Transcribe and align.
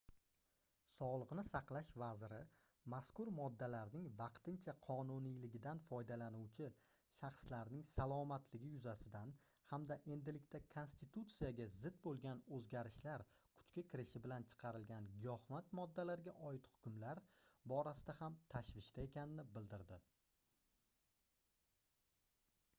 sogʻliqni 0.91 1.41
saqlash 1.47 1.89
vaziri 2.03 2.37
mazkur 2.93 3.29
moddalarning 3.39 4.07
vaqtincha 4.21 4.73
qonuniyligidan 4.87 5.81
foydalanuvchi 5.89 6.69
shaxslarning 7.17 7.83
salomatligi 7.91 8.71
yuzasidan 8.77 9.35
hamda 9.73 9.97
endilikda 10.17 10.61
konstitutsiyaga 10.77 11.69
zid 11.75 12.01
boʻlgan 12.07 12.41
oʻzgarishlar 12.59 13.25
kuchga 13.61 13.85
kirishi 13.93 14.23
bilan 14.25 14.49
chiqarilgan 14.55 15.11
giyohvand 15.21 15.77
moddalarga 15.83 16.37
oid 16.51 16.73
hukmlar 16.75 17.23
borasida 17.75 18.19
ham 18.25 18.41
tashvishda 18.57 19.07
ekanini 19.11 19.49
bildirdi 19.59 20.01